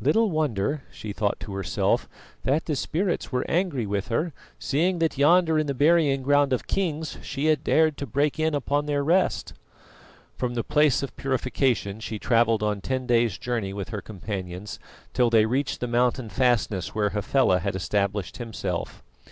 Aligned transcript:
"Little 0.00 0.30
wonder," 0.30 0.84
she 0.92 1.12
thought 1.12 1.40
to 1.40 1.54
herself, 1.54 2.08
"that 2.44 2.66
the 2.66 2.76
spirits 2.76 3.32
were 3.32 3.44
angry 3.48 3.84
with 3.84 4.06
her, 4.10 4.32
seeing 4.56 5.00
that 5.00 5.18
yonder 5.18 5.58
in 5.58 5.66
the 5.66 5.74
burying 5.74 6.22
ground 6.22 6.52
of 6.52 6.68
kings 6.68 7.18
she 7.20 7.46
had 7.46 7.64
dared 7.64 7.96
to 7.96 8.06
break 8.06 8.38
in 8.38 8.54
upon 8.54 8.86
their 8.86 9.02
rest." 9.02 9.54
From 10.36 10.54
the 10.54 10.62
Place 10.62 11.02
of 11.02 11.16
Purification 11.16 11.98
she 11.98 12.20
travelled 12.20 12.62
on 12.62 12.80
ten 12.80 13.08
days' 13.08 13.36
journey 13.38 13.72
with 13.72 13.88
her 13.88 14.00
companions 14.00 14.78
till 15.12 15.30
they 15.30 15.46
reached 15.46 15.80
the 15.80 15.88
mountain 15.88 16.28
fastness 16.28 16.94
where 16.94 17.10
Hafela 17.10 17.58
had 17.58 17.74
established 17.74 18.36
himself. 18.36 19.02